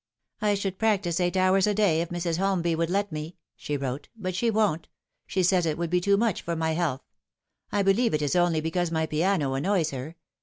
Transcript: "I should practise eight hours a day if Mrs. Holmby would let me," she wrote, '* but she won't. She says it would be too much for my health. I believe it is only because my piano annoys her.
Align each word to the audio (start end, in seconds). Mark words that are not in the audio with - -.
"I 0.41 0.55
should 0.55 0.79
practise 0.79 1.19
eight 1.19 1.37
hours 1.37 1.67
a 1.67 1.75
day 1.75 2.01
if 2.01 2.09
Mrs. 2.09 2.39
Holmby 2.39 2.73
would 2.75 2.89
let 2.89 3.11
me," 3.11 3.35
she 3.55 3.77
wrote, 3.77 4.09
'* 4.13 4.15
but 4.17 4.33
she 4.33 4.49
won't. 4.49 4.87
She 5.27 5.43
says 5.43 5.67
it 5.67 5.77
would 5.77 5.91
be 5.91 6.01
too 6.01 6.17
much 6.17 6.41
for 6.41 6.55
my 6.55 6.71
health. 6.71 7.03
I 7.71 7.83
believe 7.83 8.15
it 8.15 8.23
is 8.23 8.35
only 8.35 8.61
because 8.61 8.89
my 8.89 9.05
piano 9.05 9.53
annoys 9.53 9.91
her. 9.91 10.15